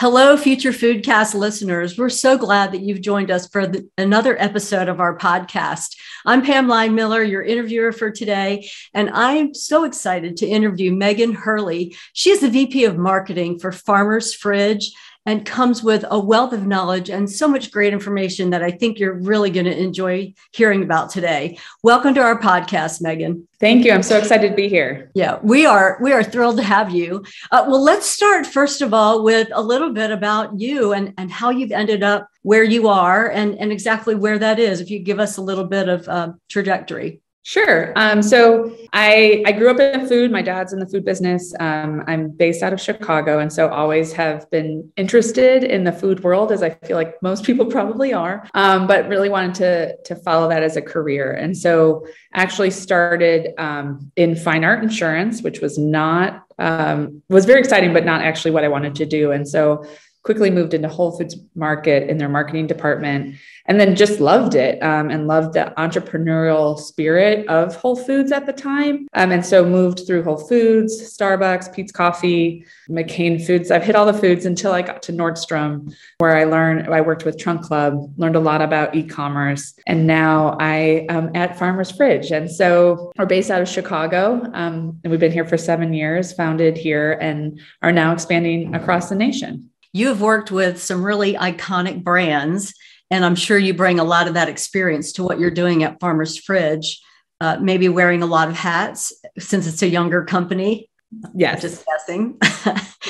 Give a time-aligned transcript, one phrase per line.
[0.00, 1.98] Hello, future Foodcast listeners.
[1.98, 5.96] We're so glad that you've joined us for the, another episode of our podcast.
[6.24, 11.34] I'm Pam Line Miller, your interviewer for today, and I'm so excited to interview Meghan
[11.34, 11.96] Hurley.
[12.12, 14.92] She is the VP of Marketing for Farmer's Fridge
[15.28, 18.98] and comes with a wealth of knowledge and so much great information that I think
[18.98, 21.58] you're really going to enjoy hearing about today.
[21.82, 23.44] Welcome to our podcast, Meghan.
[23.60, 23.92] Thank you.
[23.92, 25.10] I'm so excited to be here.
[25.12, 25.98] Yeah, we are.
[26.00, 27.26] We are thrilled to have you.
[27.50, 31.30] Uh, well, let's start first of all with a little bit about you and, and
[31.30, 34.80] how you've ended up where you are and, and exactly where that is.
[34.80, 37.20] If you give us a little bit of uh, trajectory.
[37.48, 37.94] Sure.
[37.96, 40.30] Um, so I I grew up in food.
[40.30, 41.54] My dad's in the food business.
[41.58, 46.22] Um, I'm based out of Chicago, and so always have been interested in the food
[46.22, 48.46] world, as I feel like most people probably are.
[48.52, 53.54] Um, but really wanted to to follow that as a career, and so actually started
[53.56, 58.50] um, in fine art insurance, which was not um, was very exciting, but not actually
[58.50, 59.32] what I wanted to do.
[59.32, 59.86] And so
[60.28, 63.34] quickly moved into Whole Foods Market in their marketing department,
[63.64, 68.44] and then just loved it um, and loved the entrepreneurial spirit of Whole Foods at
[68.44, 69.08] the time.
[69.14, 73.70] Um, and so moved through Whole Foods, Starbucks, Peet's Coffee, McCain Foods.
[73.70, 77.24] I've hit all the foods until I got to Nordstrom, where I learned, I worked
[77.24, 79.72] with Trunk Club, learned a lot about e commerce.
[79.86, 82.32] And now I am at Farmer's Fridge.
[82.32, 84.42] And so we're based out of Chicago.
[84.52, 89.08] Um, and we've been here for seven years, founded here, and are now expanding across
[89.08, 89.70] the nation.
[89.98, 92.72] You have worked with some really iconic brands,
[93.10, 95.98] and I'm sure you bring a lot of that experience to what you're doing at
[95.98, 97.02] Farmer's Fridge.
[97.40, 100.88] Uh, maybe wearing a lot of hats since it's a younger company.
[101.34, 102.38] Yeah, just guessing.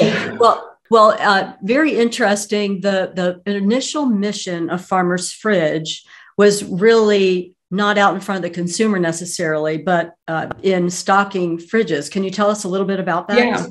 [0.39, 2.81] well, well, uh, very interesting.
[2.81, 3.13] The
[3.45, 6.07] the initial mission of Farmer's Fridge
[6.39, 12.11] was really not out in front of the consumer necessarily, but uh, in stocking fridges.
[12.11, 13.37] Can you tell us a little bit about that?
[13.37, 13.67] Yeah.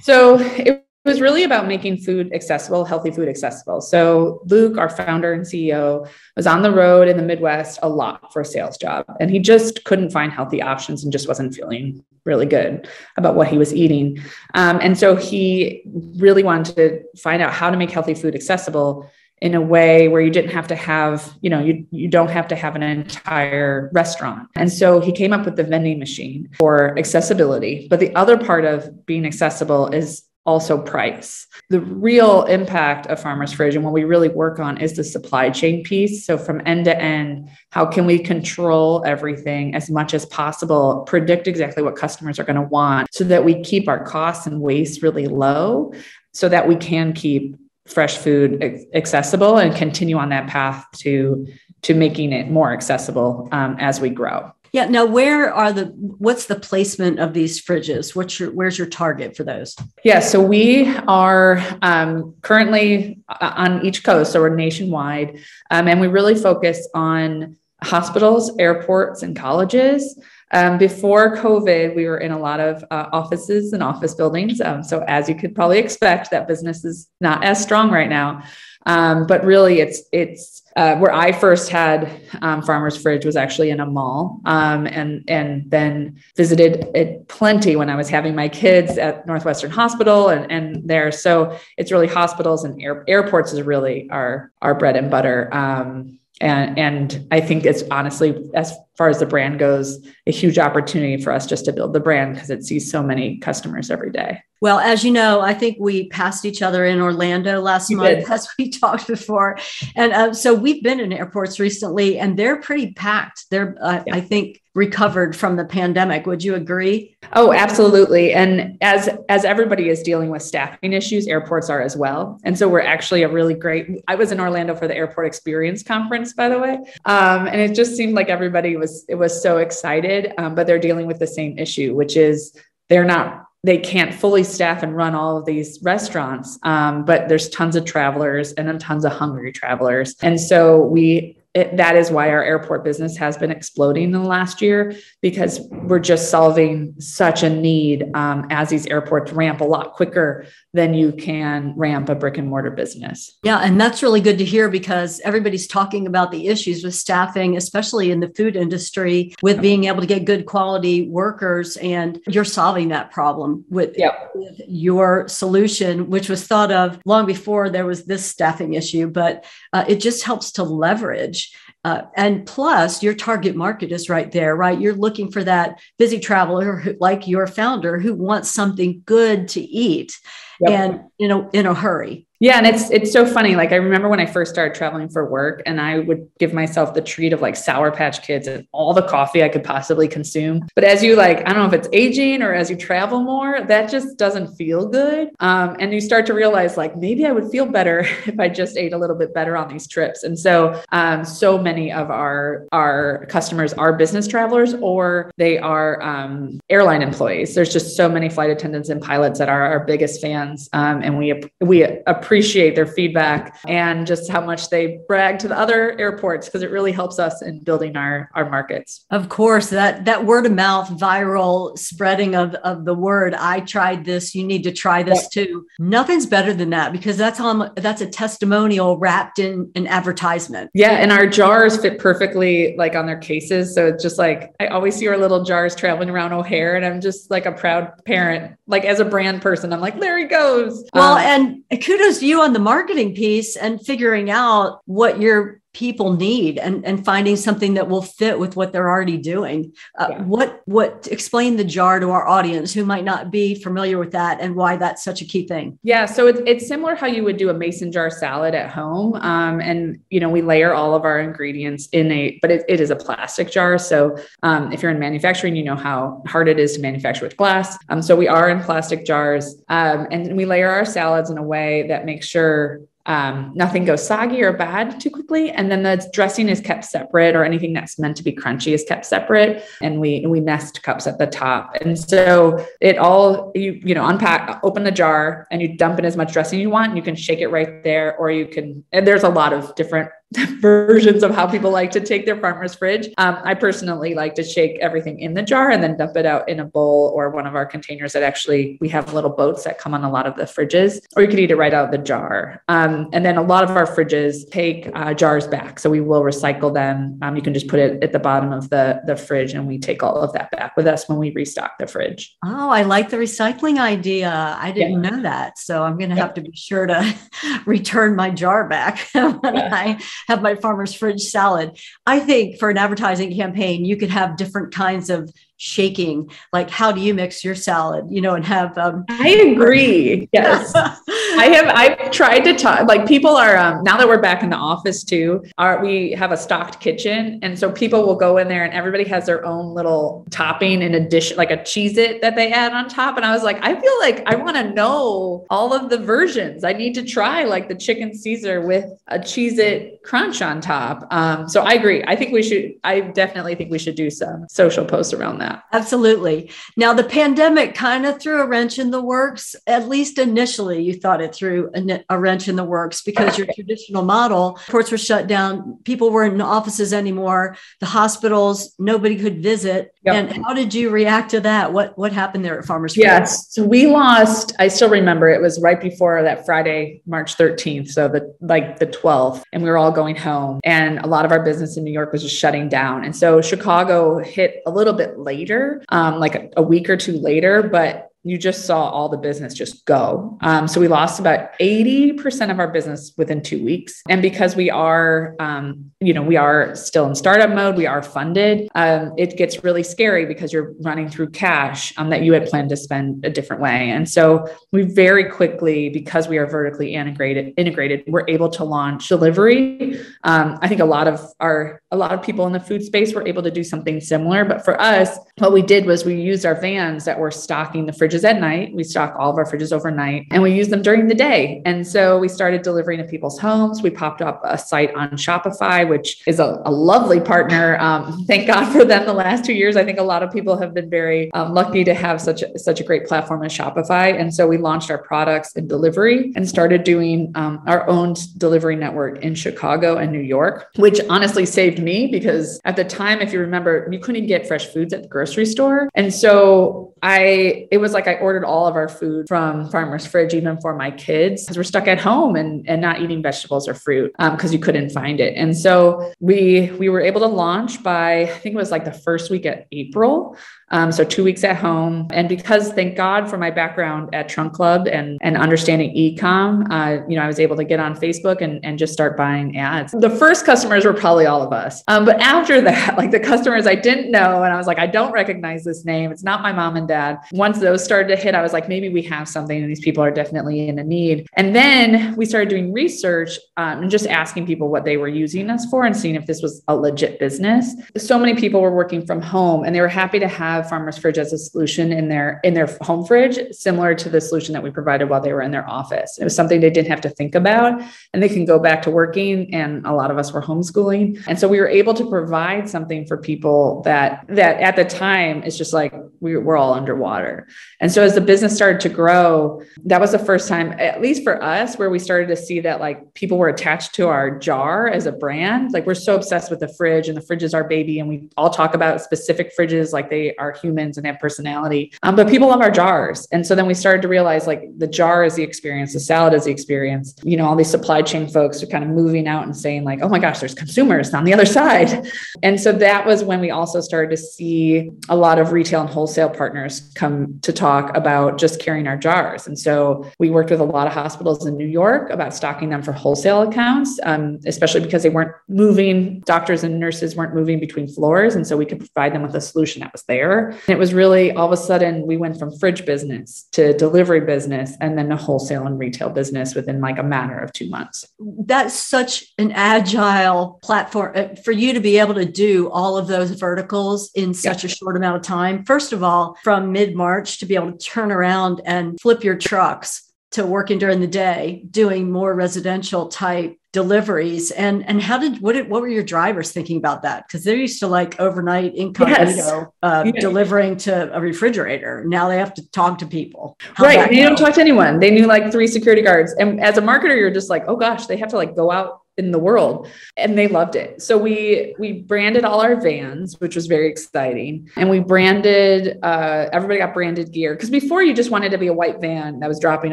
[0.00, 3.80] So it was really about making food accessible, healthy food accessible.
[3.80, 8.32] So, Luke, our founder and CEO, was on the road in the Midwest a lot
[8.32, 12.04] for a sales job, and he just couldn't find healthy options and just wasn't feeling
[12.24, 14.22] really good about what he was eating.
[14.54, 15.82] Um, and so, he
[16.16, 19.10] really wanted to find out how to make healthy food accessible
[19.42, 22.46] in a way where you didn't have to have, you know, you, you don't have
[22.46, 24.48] to have an entire restaurant.
[24.54, 27.88] And so he came up with the vending machine for accessibility.
[27.90, 31.46] But the other part of being accessible is also price.
[31.70, 35.50] The real impact of Farmers Fridge and what we really work on is the supply
[35.50, 36.26] chain piece.
[36.26, 41.46] So, from end to end, how can we control everything as much as possible, predict
[41.46, 45.02] exactly what customers are going to want so that we keep our costs and waste
[45.02, 45.92] really low
[46.32, 48.62] so that we can keep fresh food
[48.94, 51.46] accessible and continue on that path to
[51.82, 54.52] to making it more accessible um, as we grow.
[54.72, 54.86] Yeah.
[54.86, 58.16] Now, where are the what's the placement of these fridges?
[58.16, 59.76] What's your where's your target for those?
[60.02, 60.20] Yeah.
[60.20, 65.40] So we are um, currently uh, on each coast, so we're nationwide,
[65.70, 70.18] um, and we really focus on hospitals, airports, and colleges.
[70.52, 74.60] Um, before COVID, we were in a lot of uh, offices and office buildings.
[74.60, 78.42] Um, so, as you could probably expect, that business is not as strong right now.
[78.86, 82.10] Um, but really, it's it's uh, where I first had
[82.40, 87.76] um, Farmer's Fridge was actually in a mall, um, and and then visited it plenty
[87.76, 91.12] when I was having my kids at Northwestern Hospital and and there.
[91.12, 95.48] So it's really hospitals and air, airports is really our our bread and butter.
[95.52, 100.58] Um, and and I think it's honestly as far as the brand goes, a huge
[100.58, 104.10] opportunity for us just to build the brand because it sees so many customers every
[104.10, 104.42] day.
[104.60, 108.20] Well, as you know, I think we passed each other in Orlando last you month,
[108.20, 108.30] did.
[108.30, 109.58] as we talked before,
[109.96, 113.46] and uh, so we've been in airports recently, and they're pretty packed.
[113.50, 114.14] They're, uh, yeah.
[114.14, 116.26] I think, recovered from the pandemic.
[116.26, 117.16] Would you agree?
[117.34, 118.32] Oh, absolutely.
[118.32, 122.40] And as as everybody is dealing with staffing issues, airports are as well.
[122.44, 124.02] And so we're actually a really great.
[124.08, 127.74] I was in Orlando for the Airport Experience Conference, by the way, um, and it
[127.74, 131.26] just seemed like everybody was it was so excited, um, but they're dealing with the
[131.26, 132.54] same issue, which is
[132.88, 137.48] they're not they can't fully staff and run all of these restaurants um, but there's
[137.50, 140.16] tons of travelers and then tons of hungry travelers.
[140.20, 144.20] And so we it, that is why our airport business has been exploding in the
[144.20, 149.64] last year because we're just solving such a need um, as these airports ramp a
[149.64, 153.38] lot quicker than you can ramp a brick and mortar business.
[153.42, 157.58] Yeah, and that's really good to hear because everybody's talking about the issues with staffing,
[157.58, 161.76] especially in the food industry, with being able to get good quality workers.
[161.76, 164.30] And you're solving that problem with, yep.
[164.34, 169.44] with your solution, which was thought of long before there was this staffing issue, but
[169.74, 171.41] uh, it just helps to leverage
[171.84, 174.80] uh, and plus, your target market is right there, right?
[174.80, 179.60] You're looking for that busy traveler who, like your founder who wants something good to
[179.60, 180.16] eat
[180.60, 180.70] yep.
[180.70, 183.54] and you know in a hurry Yeah, and it's it's so funny.
[183.54, 186.92] Like I remember when I first started traveling for work, and I would give myself
[186.92, 190.66] the treat of like Sour Patch Kids and all the coffee I could possibly consume.
[190.74, 193.60] But as you like, I don't know if it's aging or as you travel more,
[193.60, 195.28] that just doesn't feel good.
[195.38, 198.76] Um, and you start to realize like maybe I would feel better if I just
[198.76, 200.24] ate a little bit better on these trips.
[200.24, 206.02] And so, um, so many of our our customers are business travelers or they are
[206.02, 207.54] um, airline employees.
[207.54, 211.16] There's just so many flight attendants and pilots that are our biggest fans, um, and
[211.16, 215.98] we we appreciate appreciate their feedback and just how much they brag to the other
[215.98, 219.04] airports because it really helps us in building our our markets.
[219.10, 224.06] Of course, that that word of mouth viral spreading of, of the word, I tried
[224.06, 225.66] this, you need to try this too.
[225.78, 230.70] Nothing's better than that because that's on that's a testimonial wrapped in an advertisement.
[230.72, 233.74] Yeah, and our jars fit perfectly like on their cases.
[233.74, 237.02] So it's just like I always see our little jars traveling around O'Hare and I'm
[237.02, 238.56] just like a proud parent.
[238.66, 240.88] Like as a brand person, I'm like, there he goes.
[240.94, 246.12] Well, um, and kudos you on the marketing piece and figuring out what your people
[246.12, 249.72] need and, and finding something that will fit with what they're already doing.
[249.98, 250.22] Uh, yeah.
[250.22, 254.40] What what explain the jar to our audience who might not be familiar with that
[254.40, 255.78] and why that's such a key thing?
[255.82, 259.14] Yeah, so it's it's similar how you would do a mason jar salad at home,
[259.14, 262.80] um, and you know we layer all of our ingredients in a, but it, it
[262.80, 263.78] is a plastic jar.
[263.78, 267.36] So um, if you're in manufacturing, you know how hard it is to manufacture with
[267.36, 267.78] glass.
[267.88, 271.42] Um, so we are in plastic jars, um, and we layer our salads in a
[271.42, 275.50] way that makes sure um, nothing goes soggy or bad too quickly.
[275.50, 278.84] And then the dressing is kept separate, or anything that's meant to be crunchy is
[278.84, 279.64] kept separate.
[279.80, 281.74] And we we nest cups at the top.
[281.80, 286.04] And so it all you you know unpack, open the jar, and you dump in
[286.04, 286.96] as much dressing you want.
[286.96, 288.84] You can shake it right there, or you can.
[288.92, 290.10] And there's a lot of different
[290.60, 293.08] versions of how people like to take their farmer's fridge.
[293.18, 296.48] Um, I personally like to shake everything in the jar and then dump it out
[296.48, 299.78] in a bowl or one of our containers that actually we have little boats that
[299.78, 301.90] come on a lot of the fridges, or you could eat it right out of
[301.90, 302.62] the jar.
[302.68, 306.22] Um, and then a lot of our fridges take uh, jars back, so we will
[306.22, 307.18] recycle them.
[307.22, 309.78] Um, you can just put it at the bottom of the the fridge, and we
[309.78, 312.36] take all of that back with us when we restock the fridge.
[312.44, 314.56] Oh, I like the recycling idea.
[314.58, 315.10] I didn't yeah.
[315.10, 316.22] know that, so I'm going to yeah.
[316.22, 317.14] have to be sure to
[317.66, 319.70] return my jar back when yeah.
[319.72, 321.78] I have my farmer's fridge salad.
[322.06, 325.32] I think for an advertising campaign, you could have different kinds of
[325.62, 330.28] shaking like how do you mix your salad you know and have um i agree
[330.32, 330.72] yes
[331.38, 334.50] i have i've tried to talk like people are um now that we're back in
[334.50, 338.48] the office too are we have a stocked kitchen and so people will go in
[338.48, 342.52] there and everybody has their own little topping in addition like a Cheez-It that they
[342.52, 345.72] add on top and i was like i feel like i want to know all
[345.72, 350.42] of the versions i need to try like the chicken caesar with a Cheez-It crunch
[350.42, 353.94] on top um so i agree i think we should i definitely think we should
[353.94, 355.64] do some social posts around that that.
[355.72, 356.50] Absolutely.
[356.76, 359.54] Now, the pandemic kind of threw a wrench in the works.
[359.66, 363.46] At least initially, you thought it threw a, a wrench in the works because your
[363.54, 369.42] traditional model, courts were shut down, people weren't in offices anymore, the hospitals, nobody could
[369.42, 369.94] visit.
[370.04, 370.14] Yep.
[370.14, 371.72] And how did you react to that?
[371.72, 372.96] What what happened there at Farmers?
[372.96, 374.52] Yes, so we lost.
[374.58, 378.86] I still remember it was right before that Friday, March 13th, so the like the
[378.86, 381.92] 12th, and we were all going home, and a lot of our business in New
[381.92, 386.34] York was just shutting down, and so Chicago hit a little bit later, um, like
[386.34, 390.38] a, a week or two later, but you just saw all the business just go.
[390.42, 394.00] Um, so we lost about 80% of our business within two weeks.
[394.08, 398.02] And because we are, um, you know, we are still in startup mode, we are
[398.02, 402.46] funded, um, it gets really scary because you're running through cash um, that you had
[402.46, 403.90] planned to spend a different way.
[403.90, 409.08] And so we very quickly, because we are vertically integrated, integrated, we're able to launch
[409.08, 410.00] delivery.
[410.22, 413.12] Um, I think a lot of our, a lot of people in the food space
[413.14, 414.44] were able to do something similar.
[414.44, 417.92] But for us, what we did was we used our vans that were stocking the
[417.92, 418.74] fridge fridges at night.
[418.74, 421.62] We stock all of our fridges overnight and we use them during the day.
[421.64, 423.82] And so we started delivering to people's homes.
[423.82, 427.78] We popped up a site on Shopify, which is a, a lovely partner.
[427.78, 429.76] Um, thank God for them the last two years.
[429.76, 432.58] I think a lot of people have been very um, lucky to have such a,
[432.58, 434.18] such a great platform as Shopify.
[434.18, 438.76] And so we launched our products and delivery and started doing um, our own delivery
[438.76, 443.32] network in Chicago and New York, which honestly saved me because at the time, if
[443.32, 445.88] you remember, you couldn't get fresh foods at the grocery store.
[445.94, 450.34] And so I, it was like I ordered all of our food from Farmer's Fridge,
[450.34, 453.74] even for my kids, because we're stuck at home and, and not eating vegetables or
[453.74, 455.34] fruit because um, you couldn't find it.
[455.36, 458.92] And so we we were able to launch by I think it was like the
[458.92, 460.36] first week of April.
[460.72, 462.08] Um, so two weeks at home.
[462.12, 467.06] And because thank God for my background at Trunk Club and, and understanding ecom, uh,
[467.08, 469.92] you know, I was able to get on Facebook and, and just start buying ads.
[469.92, 471.82] The first customers were probably all of us.
[471.88, 474.86] Um, but after that, like the customers I didn't know, and I was like, I
[474.86, 476.10] don't recognize this name.
[476.10, 477.18] It's not my mom and dad.
[477.32, 480.02] Once those started to hit, I was like, maybe we have something and these people
[480.02, 481.26] are definitely in a need.
[481.34, 485.50] And then we started doing research um, and just asking people what they were using
[485.50, 487.74] us for and seeing if this was a legit business.
[487.98, 491.18] So many people were working from home and they were happy to have Farmer's Fridge
[491.18, 494.70] as a solution in their in their home fridge, similar to the solution that we
[494.70, 496.18] provided while they were in their office.
[496.18, 498.90] It was something they didn't have to think about and they can go back to
[498.90, 499.54] working.
[499.54, 501.22] And a lot of us were homeschooling.
[501.26, 505.42] And so we were able to provide something for people that that at the time
[505.42, 507.48] it's just like we were all underwater.
[507.80, 511.24] And so as the business started to grow, that was the first time, at least
[511.24, 514.88] for us, where we started to see that like people were attached to our jar
[514.88, 515.72] as a brand.
[515.72, 517.98] Like we're so obsessed with the fridge and the fridge is our baby.
[517.98, 521.92] And we all talk about specific fridges like they are humans and have personality.
[522.02, 523.26] Um, but people love our jars.
[523.32, 526.34] And so then we started to realize like the jar is the experience, the salad
[526.34, 527.14] is the experience.
[527.22, 530.00] You know, all these supply chain folks are kind of moving out and saying, like,
[530.02, 532.10] oh my gosh, there's consumers on the other side.
[532.42, 535.90] And so that was when we also started to see a lot of retail and
[535.90, 539.46] wholesale partners come to talk about just carrying our jars.
[539.46, 542.82] And so we worked with a lot of hospitals in New York about stocking them
[542.82, 547.86] for wholesale accounts, um, especially because they weren't moving, doctors and nurses weren't moving between
[547.88, 548.34] floors.
[548.34, 550.31] And so we could provide them with a solution that was there.
[550.40, 554.20] And it was really all of a sudden we went from fridge business to delivery
[554.20, 558.04] business and then a wholesale and retail business within like a matter of two months.
[558.18, 563.06] That's such an agile platform uh, for you to be able to do all of
[563.06, 565.64] those verticals in such a short amount of time.
[565.64, 569.36] First of all, from mid March to be able to turn around and flip your
[569.36, 574.50] trucks to working during the day, doing more residential type deliveries.
[574.50, 577.26] And and how did what did, what were your drivers thinking about that?
[577.26, 579.66] Because they're used to like overnight incognito yes.
[579.82, 582.04] uh, delivering to a refrigerator.
[582.06, 583.56] Now they have to talk to people.
[583.74, 584.10] How right.
[584.10, 585.00] they don't talk to anyone.
[585.00, 586.34] They knew like three security guards.
[586.38, 589.01] And as a marketer you're just like oh gosh they have to like go out
[589.22, 591.02] in the world and they loved it.
[591.02, 594.70] So we we branded all our vans which was very exciting.
[594.76, 597.54] And we branded uh, everybody got branded gear.
[597.54, 599.92] Because before you just wanted to be a white van that was dropping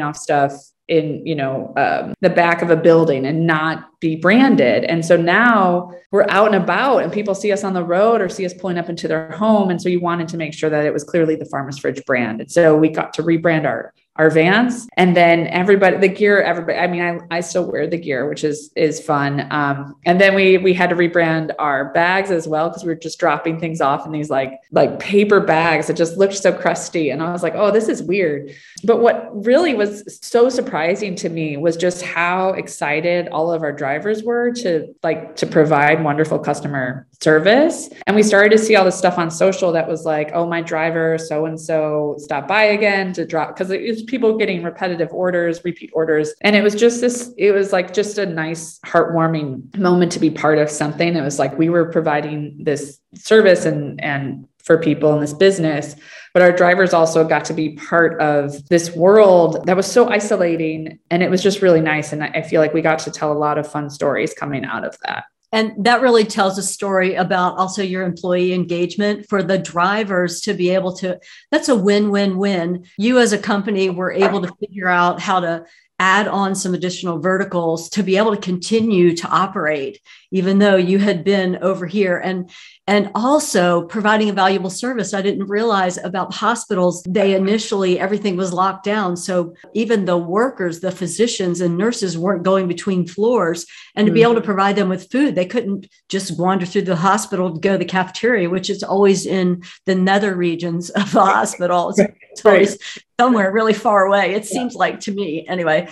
[0.00, 0.52] off stuff
[0.88, 4.84] in you know um, the back of a building and not be branded.
[4.84, 8.28] And so now we're out and about and people see us on the road or
[8.28, 9.70] see us pulling up into their home.
[9.70, 12.40] And so you wanted to make sure that it was clearly the farmers fridge brand.
[12.40, 14.88] And so we got to rebrand our our vans.
[14.96, 18.44] And then everybody the gear everybody i mean i, I still wear the gear which
[18.44, 19.46] is is fun.
[19.50, 22.96] Um, and then we we had to rebrand our bags as well because we were
[22.96, 27.10] just dropping things off in these like like paper bags that just looked so crusty.
[27.10, 28.50] And i was like oh this is weird.
[28.84, 33.72] But what really was so surprising to me was just how excited all of our
[33.72, 37.88] drivers were to like to provide wonderful customer service.
[38.06, 40.62] And we started to see all this stuff on social that was like oh my
[40.62, 45.12] driver so and so stopped by again to drop because it was people getting repetitive
[45.12, 46.34] orders, repeat orders.
[46.40, 50.30] And it was just this, it was like just a nice, heartwarming moment to be
[50.30, 51.16] part of something.
[51.16, 55.96] It was like we were providing this service and, and for people in this business
[56.32, 60.98] but our drivers also got to be part of this world that was so isolating
[61.10, 63.34] and it was just really nice and i feel like we got to tell a
[63.34, 67.58] lot of fun stories coming out of that and that really tells a story about
[67.58, 71.18] also your employee engagement for the drivers to be able to
[71.50, 72.84] that's a win-win-win.
[72.96, 75.66] You as a company were able to figure out how to
[76.00, 80.00] add on some additional verticals to be able to continue to operate
[80.32, 82.18] even though you had been over here.
[82.18, 82.50] And
[82.86, 85.14] and also providing a valuable service.
[85.14, 89.16] I didn't realize about hospitals they initially everything was locked down.
[89.16, 94.22] So even the workers the physicians and nurses weren't going between floors and to be
[94.22, 94.46] able to mm-hmm.
[94.46, 97.84] provide them with food they couldn't just wander through the hospital to go to the
[97.84, 102.12] cafeteria which is always in the nether regions of the
[102.44, 102.78] always
[103.18, 105.88] somewhere really far away it seems like to me anyway.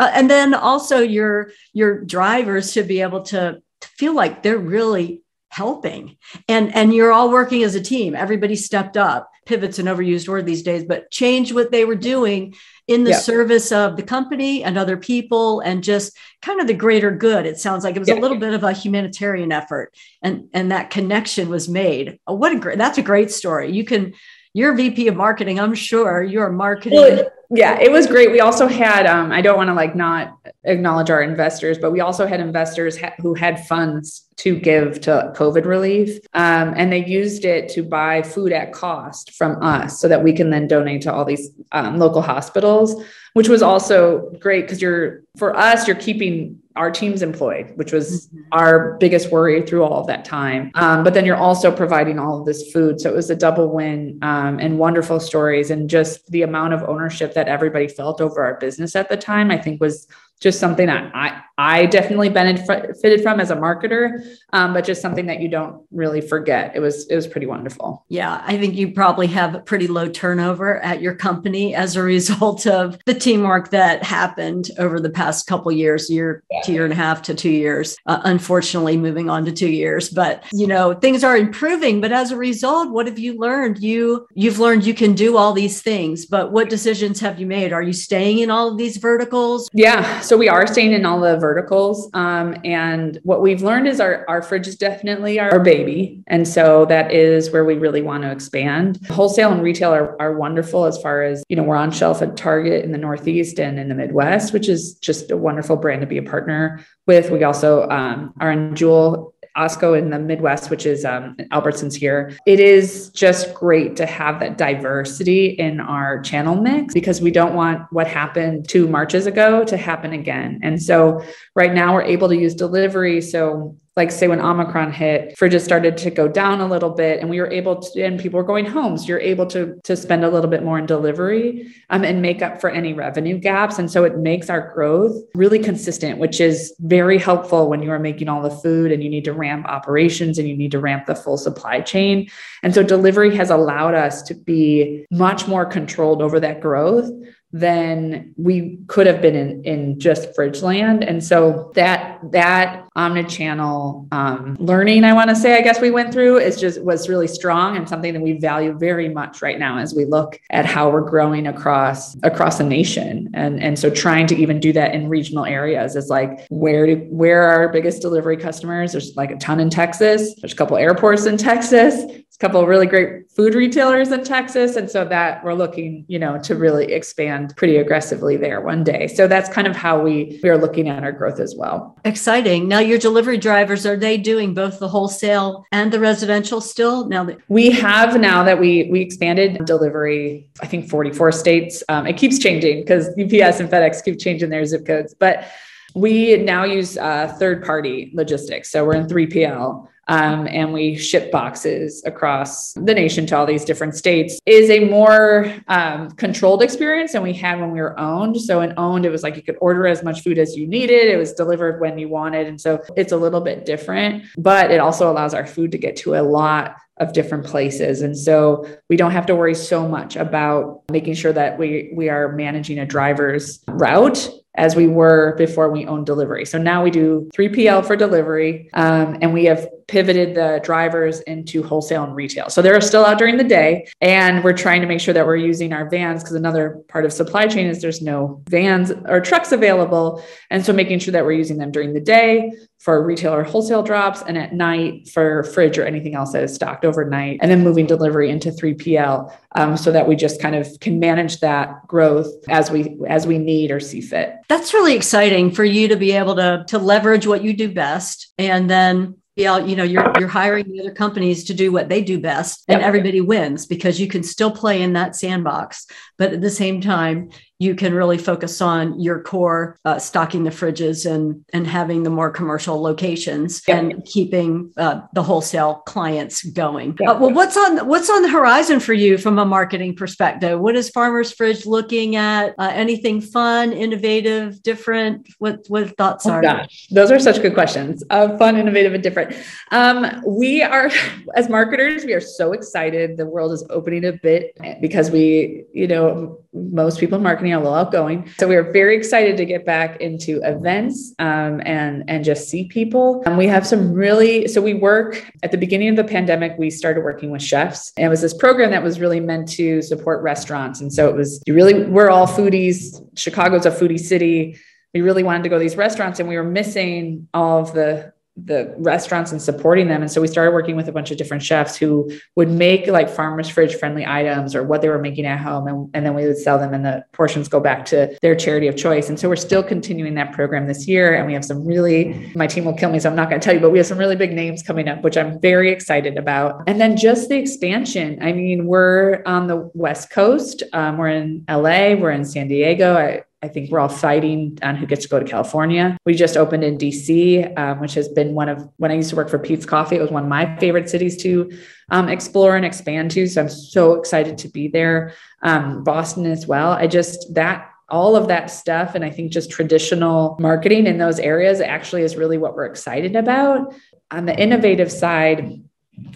[0.00, 4.58] Uh, and then also your your drivers should be able to, to feel like they're
[4.58, 6.16] really helping.
[6.48, 8.14] And and you're all working as a team.
[8.14, 9.30] Everybody stepped up.
[9.46, 12.54] Pivots an overused word these days but change what they were doing
[12.86, 13.18] in the yeah.
[13.18, 17.46] service of the company and other people and just kind of the greater good.
[17.46, 18.18] It sounds like it was yeah.
[18.18, 22.20] a little bit of a humanitarian effort and and that connection was made.
[22.26, 23.72] Oh, what a great that's a great story.
[23.72, 24.14] You can
[24.52, 25.60] you're VP of marketing.
[25.60, 26.98] I'm sure you're marketing.
[26.98, 28.30] Well, yeah, it was great.
[28.30, 32.00] We also had, um, I don't want to like not acknowledge our investors, but we
[32.00, 36.18] also had investors ha- who had funds to give to COVID relief.
[36.32, 40.32] Um, and they used it to buy food at cost from us so that we
[40.32, 43.02] can then donate to all these um, local hospitals,
[43.34, 48.28] which was also great because you're, for us, you're keeping our team's employed, which was
[48.28, 48.40] mm-hmm.
[48.52, 50.70] our biggest worry through all of that time.
[50.76, 53.02] Um, but then you're also providing all of this food.
[53.02, 55.70] So it was a double win um, and wonderful stories.
[55.70, 59.50] And just the amount of ownership that everybody felt over our business at the time,
[59.50, 60.08] I think was
[60.40, 65.26] just something that I, I definitely benefited from as a marketer, um, but just something
[65.26, 66.74] that you don't really forget.
[66.74, 68.06] It was it was pretty wonderful.
[68.08, 72.02] Yeah, I think you probably have a pretty low turnover at your company as a
[72.10, 76.62] result of the teamwork that happened over the past couple years, year, yeah.
[76.66, 77.98] year and a half to two years.
[78.06, 82.00] Uh, unfortunately, moving on to two years, but you know things are improving.
[82.00, 83.80] But as a result, what have you learned?
[83.80, 87.74] You you've learned you can do all these things, but what decisions have you made?
[87.74, 89.68] Are you staying in all of these verticals?
[89.74, 92.08] Yeah so we are staying in all the verticals.
[92.14, 96.22] Um, and what we've learned is our, our fridge is definitely our, our baby.
[96.28, 99.04] And so that is where we really want to expand.
[99.08, 102.36] Wholesale and retail are, are wonderful as far as, you know, we're on shelf at
[102.36, 106.06] Target in the Northeast and in the Midwest, which is just a wonderful brand to
[106.06, 107.32] be a partner with.
[107.32, 112.36] We also um, are in Jewel Osco in the Midwest, which is um, Albertsons here.
[112.46, 117.54] It is just great to have that diversity in our channel mix because we don't
[117.54, 120.60] want what happened two Marches ago to happen again.
[120.62, 121.22] And so
[121.54, 123.20] right now we're able to use delivery.
[123.20, 127.28] So like say when Omicron hit, fridges started to go down a little bit and
[127.28, 128.96] we were able to, and people were going home.
[128.96, 132.40] So you're able to, to spend a little bit more in delivery um, and make
[132.40, 133.80] up for any revenue gaps.
[133.80, 137.98] And so it makes our growth really consistent, which is very helpful when you are
[137.98, 141.06] making all the food and you need to ramp operations and you need to ramp
[141.06, 142.30] the full supply chain.
[142.62, 147.10] And so delivery has allowed us to be much more controlled over that growth
[147.52, 151.02] than we could have been in, in just fridge land.
[151.02, 156.12] And so that that omni-channel um, learning, I want to say, I guess we went
[156.12, 159.78] through is just was really strong and something that we value very much right now
[159.78, 163.28] as we look at how we're growing across across the nation.
[163.34, 167.06] And, and so trying to even do that in regional areas is like where do
[167.10, 168.92] where are our biggest delivery customers?
[168.92, 170.34] There's like a ton in Texas.
[170.36, 172.04] There's a couple airports in Texas
[172.40, 174.74] couple of really great food retailers in Texas.
[174.76, 179.08] And so that we're looking, you know, to really expand pretty aggressively there one day.
[179.08, 181.98] So that's kind of how we, we are looking at our growth as well.
[182.06, 182.66] Exciting.
[182.66, 187.06] Now your delivery drivers, are they doing both the wholesale and the residential still?
[187.08, 191.82] Now that we have now that we we expanded delivery, I think 44 states.
[191.90, 195.46] Um, it keeps changing because UPS and FedEx keep changing their zip codes, but
[195.94, 198.70] we now use uh, third party logistics.
[198.70, 203.64] So we're in 3PL um, and we ship boxes across the nation to all these
[203.64, 208.38] different states is a more um, controlled experience than we had when we were owned.
[208.40, 211.06] So in owned, it was like you could order as much food as you needed.
[211.08, 212.48] It was delivered when you wanted.
[212.48, 215.94] And so it's a little bit different, but it also allows our food to get
[215.98, 218.02] to a lot of different places.
[218.02, 222.08] And so we don't have to worry so much about making sure that we, we
[222.08, 226.44] are managing a driver's route as we were before we owned delivery.
[226.44, 231.62] So now we do 3PL for delivery, um, and we have pivoted the drivers into
[231.62, 232.48] wholesale and retail.
[232.48, 235.36] So they're still out during the day, and we're trying to make sure that we're
[235.36, 239.52] using our vans because another part of supply chain is there's no vans or trucks
[239.52, 240.22] available.
[240.50, 243.82] And so making sure that we're using them during the day for retail or wholesale
[243.82, 247.62] drops and at night for fridge or anything else that is stocked overnight and then
[247.62, 252.32] moving delivery into 3pl um, so that we just kind of can manage that growth
[252.48, 256.12] as we as we need or see fit that's really exciting for you to be
[256.12, 260.28] able to to leverage what you do best and then yeah, you know, you're you're
[260.28, 262.86] hiring the other companies to do what they do best, and yep.
[262.86, 265.86] everybody wins because you can still play in that sandbox,
[266.18, 270.50] but at the same time, you can really focus on your core uh, stocking the
[270.50, 273.78] fridges and and having the more commercial locations yep.
[273.78, 276.96] and keeping uh, the wholesale clients going.
[276.98, 277.08] Yep.
[277.08, 280.58] uh, well what's on what's on the horizon for you from a marketing perspective?
[280.58, 282.54] What is farmers fridge looking at?
[282.58, 285.28] Uh, anything fun innovative different?
[285.38, 286.42] What what thoughts oh, are?
[286.42, 288.02] gosh those are such good questions.
[288.08, 289.36] Uh, fun innovative and different.
[289.70, 290.90] Um, we are
[291.36, 293.18] as marketers we are so excited.
[293.18, 297.60] The world is opening a bit because we you know most people in marketing are
[297.60, 298.28] a little outgoing.
[298.38, 302.66] So we are very excited to get back into events um, and and just see
[302.68, 303.22] people.
[303.26, 306.56] And we have some really so we work at the beginning of the pandemic.
[306.58, 309.82] We started working with chefs, and it was this program that was really meant to
[309.82, 310.80] support restaurants.
[310.80, 313.00] And so it was you really we're all foodies.
[313.18, 314.58] Chicago's a foodie city.
[314.92, 318.12] We really wanted to go to these restaurants, and we were missing all of the
[318.44, 320.02] the restaurants and supporting them.
[320.02, 323.08] And so we started working with a bunch of different chefs who would make like
[323.08, 325.66] farmers fridge friendly items or what they were making at home.
[325.66, 328.68] And, and then we would sell them and the portions go back to their charity
[328.68, 329.08] of choice.
[329.08, 331.14] And so we're still continuing that program this year.
[331.14, 332.98] And we have some really, my team will kill me.
[332.98, 334.88] So I'm not going to tell you, but we have some really big names coming
[334.88, 336.62] up, which I'm very excited about.
[336.66, 338.18] And then just the expansion.
[338.22, 340.62] I mean, we're on the West Coast.
[340.72, 342.96] Um, we're in LA, we're in San Diego.
[342.96, 345.96] I, I think we're all fighting on who gets to go to California.
[346.04, 349.16] We just opened in DC, um, which has been one of when I used to
[349.16, 349.96] work for Peet's Coffee.
[349.96, 351.50] It was one of my favorite cities to
[351.90, 353.26] um, explore and expand to.
[353.26, 355.14] So I'm so excited to be there.
[355.42, 356.72] Um, Boston as well.
[356.72, 361.18] I just that all of that stuff and i think just traditional marketing in those
[361.18, 363.74] areas actually is really what we're excited about
[364.12, 365.60] on the innovative side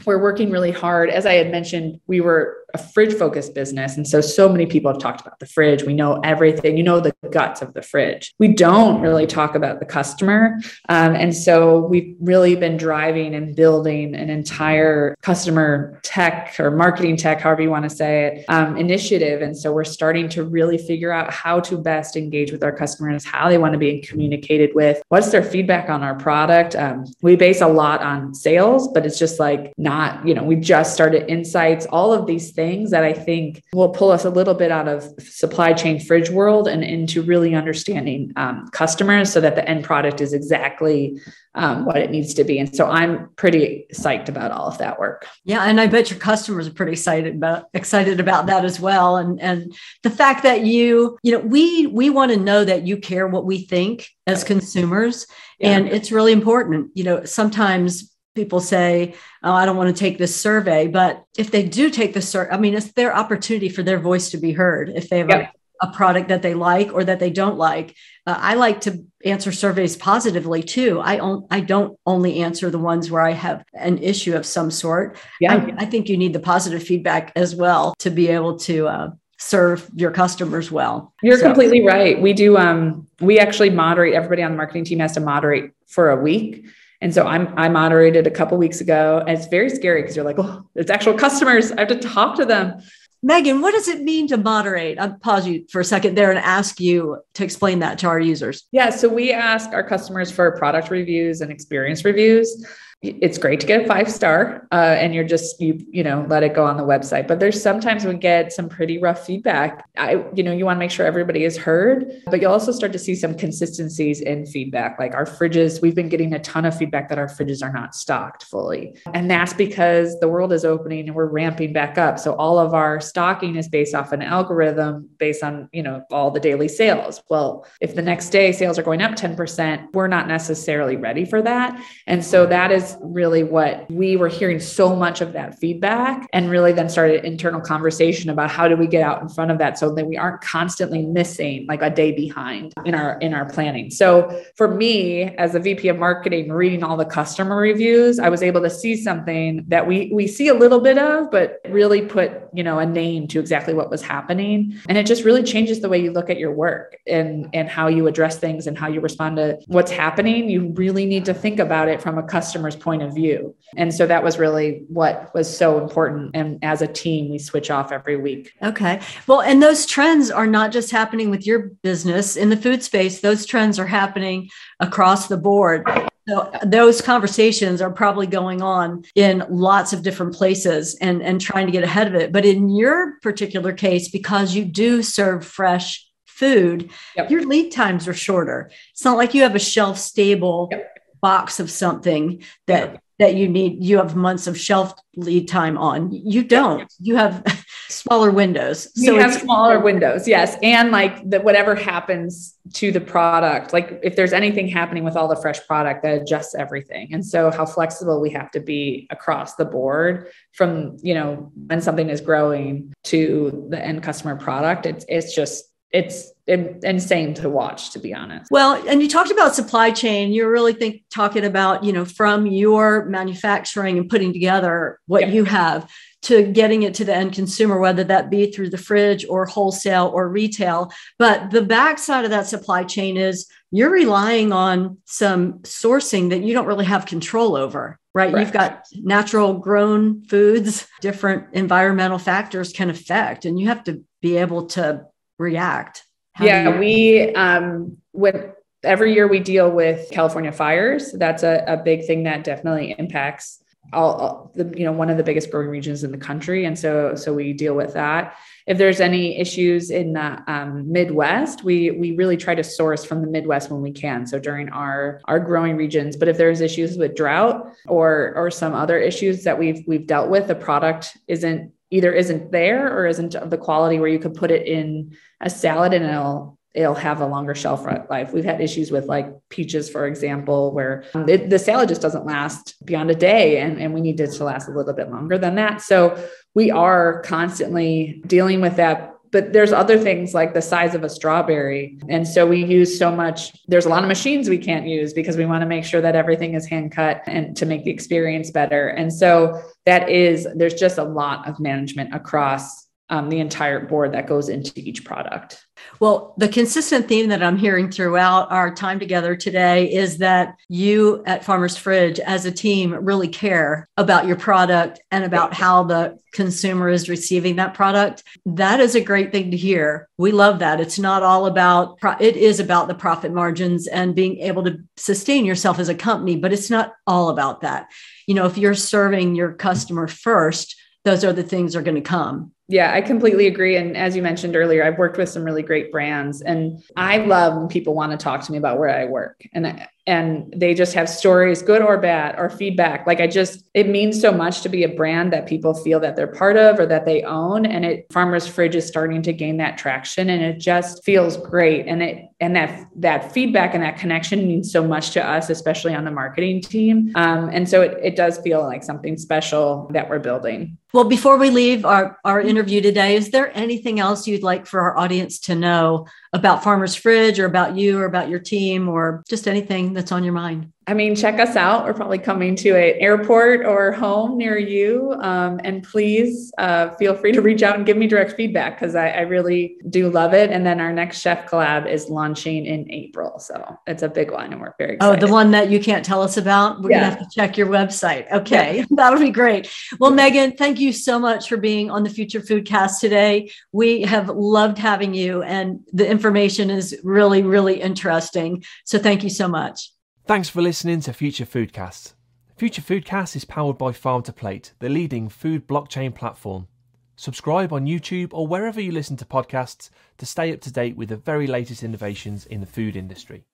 [0.07, 3.97] we're working really hard as i had mentioned we were a fridge focused business.
[3.97, 5.85] And so, so many people have talked about the fridge.
[5.85, 8.35] We know everything, you know, the guts of the fridge.
[8.39, 10.59] We don't really talk about the customer.
[10.89, 17.17] Um, and so, we've really been driving and building an entire customer tech or marketing
[17.17, 19.41] tech, however you want to say it, um, initiative.
[19.41, 23.25] And so, we're starting to really figure out how to best engage with our customers,
[23.25, 26.75] how they want to be communicated with, what's their feedback on our product.
[26.75, 30.57] Um, we base a lot on sales, but it's just like not, you know, we
[30.57, 34.31] just started insights, all of these things things that I think will pull us a
[34.31, 39.41] little bit out of supply chain fridge world and into really understanding um, customers so
[39.41, 41.21] that the end product is exactly
[41.55, 42.59] um, what it needs to be.
[42.59, 45.27] And so I'm pretty psyched about all of that work.
[45.45, 49.17] Yeah, and I bet your customers are pretty excited about excited about that as well.
[49.17, 52.97] And and the fact that you you know we we want to know that you
[52.97, 55.27] care what we think as consumers,
[55.59, 55.77] yeah.
[55.77, 56.91] and it's really important.
[56.95, 60.89] You know, sometimes people say, oh, I don't want to take this survey.
[60.89, 64.31] But if they do take the survey, I mean, it's their opportunity for their voice
[64.31, 65.55] to be heard if they have yep.
[65.83, 67.95] a, a, product that they like or that they don't like.
[68.27, 71.01] Uh, I like to answer surveys positively too.
[71.01, 74.71] I, on, I don't only answer the ones where I have an issue of some
[74.71, 75.17] sort.
[75.41, 75.55] Yeah.
[75.55, 79.11] I, I think you need the positive feedback as well to be able to uh,
[79.39, 81.13] serve your customers well.
[81.23, 81.47] You're so.
[81.47, 82.21] completely right.
[82.21, 86.11] We do um we actually moderate everybody on the marketing team has to moderate for
[86.11, 86.67] a week
[87.01, 90.25] and so I'm I moderated a couple weeks ago, and it's very scary because you're
[90.25, 91.73] like, oh, it's actual customers.
[91.73, 92.81] I have to talk to them.
[93.25, 94.99] Meghan, what does it mean to moderate?
[94.99, 98.21] I'll pause you for a second there and ask you to explain that to our
[98.21, 98.65] users.
[98.71, 102.67] Yeah, so we ask our customers for product reviews and experience reviews
[103.03, 106.43] it's great to get a five star uh, and you're just you you know let
[106.43, 107.29] it go on the website.
[107.29, 109.87] But there's sometimes we get some pretty rough feedback.
[109.97, 112.93] I you know you want to make sure everybody is heard but you'll also start
[112.93, 114.99] to see some consistencies in feedback.
[114.99, 117.95] Like our fridges we've been getting a ton of feedback that our fridges are not
[117.95, 118.97] stocked fully.
[119.13, 122.19] And that's because the world is opening and we're ramping back up.
[122.19, 126.31] So all of our stocking is based off an algorithm based on you know all
[126.31, 127.23] the daily sales.
[127.29, 131.43] Well if the next day sales are going up 10% we're not necessarily ready for
[131.43, 131.79] that.
[132.07, 136.51] And so that is really what we were hearing so much of that feedback and
[136.51, 139.79] really then started internal conversation about how do we get out in front of that
[139.79, 143.91] so that we aren't constantly missing like a day behind in our in our planning.
[143.91, 148.43] So for me as a VP of marketing reading all the customer reviews, I was
[148.43, 152.33] able to see something that we we see a little bit of but really put,
[152.53, 155.89] you know, a name to exactly what was happening and it just really changes the
[155.89, 159.01] way you look at your work and and how you address things and how you
[159.01, 160.49] respond to what's happening.
[160.49, 163.55] You really need to think about it from a customer's point of view.
[163.77, 166.31] And so that was really what was so important.
[166.35, 168.53] And as a team, we switch off every week.
[168.63, 169.01] Okay.
[169.27, 173.21] Well, and those trends are not just happening with your business in the food space,
[173.21, 174.49] those trends are happening
[174.81, 175.87] across the board.
[176.27, 181.67] So those conversations are probably going on in lots of different places and, and trying
[181.67, 182.33] to get ahead of it.
[182.33, 187.31] But in your particular case, because you do serve fresh food, yep.
[187.31, 188.71] your lead times are shorter.
[188.93, 190.94] It's not like you have a shelf stable yep
[191.25, 192.99] box of something that yeah.
[193.19, 196.13] that you need you have months of shelf lead time on.
[196.13, 196.93] You don't.
[197.01, 197.43] You have
[197.89, 198.91] smaller windows.
[198.95, 200.59] So you have smaller windows yes.
[200.63, 205.29] And like that whatever happens to the product like if there's anything happening with all
[205.29, 207.15] the fresh product that adjusts everything.
[207.15, 211.81] And so how flexible we have to be across the board from you know when
[211.81, 217.91] something is growing to the end customer product it's it's just it's insane to watch
[217.91, 221.83] to be honest well and you talked about supply chain you're really think talking about
[221.83, 227.05] you know from your manufacturing and putting together what you have to getting it to
[227.05, 231.63] the end consumer whether that be through the fridge or wholesale or retail but the
[231.63, 236.85] backside of that supply chain is you're relying on some sourcing that you don't really
[236.85, 238.33] have control over right?
[238.33, 238.41] right?
[238.43, 244.37] You've got natural grown foods, different environmental factors can affect, and you have to be
[244.37, 245.05] able to
[245.39, 246.05] react?
[246.33, 251.13] How yeah, we um, when every year we deal with California fires.
[251.13, 255.17] That's a, a big thing that definitely impacts all, all, the you know one of
[255.17, 258.37] the biggest growing regions in the country, and so so we deal with that.
[258.67, 263.21] If there's any issues in the um, Midwest, we we really try to source from
[263.21, 264.27] the Midwest when we can.
[264.27, 268.75] So during our our growing regions, but if there's issues with drought or or some
[268.75, 273.35] other issues that we've we've dealt with, the product isn't either isn't there or isn't
[273.35, 277.21] of the quality where you could put it in a salad and it'll it'll have
[277.21, 278.33] a longer shelf life.
[278.33, 282.27] We've had issues with like peaches, for example, where um, it, the salad just doesn't
[282.27, 285.39] last beyond a day and, and we need it to last a little bit longer
[285.39, 285.83] than that.
[285.83, 286.21] So
[286.53, 291.09] we are constantly dealing with that but there's other things like the size of a
[291.09, 295.13] strawberry and so we use so much there's a lot of machines we can't use
[295.13, 297.91] because we want to make sure that everything is hand cut and to make the
[297.91, 303.39] experience better and so that is there's just a lot of management across um, the
[303.39, 305.65] entire board that goes into each product.
[306.01, 311.23] Well, the consistent theme that I'm hearing throughout our time together today is that you
[311.27, 316.19] at Farmers Fridge as a team really care about your product and about how the
[316.33, 318.25] consumer is receiving that product.
[318.47, 320.09] That is a great thing to hear.
[320.17, 320.81] We love that.
[320.81, 325.45] It's not all about, it is about the profit margins and being able to sustain
[325.45, 327.89] yourself as a company, but it's not all about that.
[328.27, 332.01] You know, if you're serving your customer first, those are the things are going to
[332.01, 333.77] come yeah, I completely agree.
[333.77, 337.57] And as you mentioned earlier, I've worked with some really great brands, and I love
[337.57, 339.43] when people want to talk to me about where I work.
[339.53, 343.07] And and they just have stories, good or bad, or feedback.
[343.07, 346.15] Like I just, it means so much to be a brand that people feel that
[346.15, 347.65] they're part of or that they own.
[347.65, 351.87] And it Farmers Fridge is starting to gain that traction, and it just feels great.
[351.87, 355.95] And it and that that feedback and that connection means so much to us, especially
[355.95, 357.11] on the marketing team.
[357.15, 360.77] Um, and so it, it does feel like something special that we're building.
[360.95, 364.81] Well, before we leave our, our interview today, is there anything else you'd like for
[364.81, 369.25] our audience to know about Farmers Fridge or about you or about your team or
[369.29, 370.73] just anything that's on your mind?
[370.87, 371.85] I mean, check us out.
[371.85, 375.15] We're probably coming to an airport or home near you.
[375.21, 378.95] Um, and please uh, feel free to reach out and give me direct feedback because
[378.95, 380.51] I, I, really do love it.
[380.51, 383.39] And then our next chef collab is launching in April.
[383.39, 385.23] So it's a big one and we're very excited.
[385.23, 386.83] Oh, the one that you can't tell us about?
[386.83, 387.01] We're yeah.
[387.01, 388.31] going to have to check your website.
[388.31, 388.79] Okay.
[388.79, 388.85] Yeah.
[388.91, 389.71] That'll be great.
[389.99, 393.51] Well, Meghan, thank you so much for being on the Future Foodcast today.
[393.73, 398.65] We have loved having you, and the information is really, really interesting.
[398.85, 399.94] So thank you so much.
[400.27, 402.15] Thanks for listening to Future Foodcast.
[402.57, 406.67] Future Foodcast is powered by Farm to Plate, the leading food blockchain platform.
[407.15, 411.11] Subscribe on YouTube or wherever you listen to podcasts to stay up to date with
[411.11, 413.45] the very latest innovations in the food industry.